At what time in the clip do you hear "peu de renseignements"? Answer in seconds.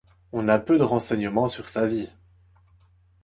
0.57-1.47